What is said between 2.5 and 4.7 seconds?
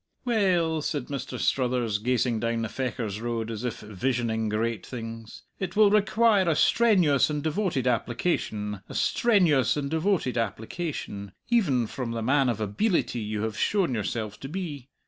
the Fechars Road, as if visioning